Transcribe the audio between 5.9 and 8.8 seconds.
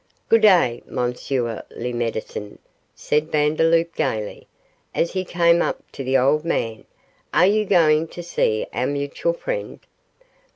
to the old man; 'are you going to see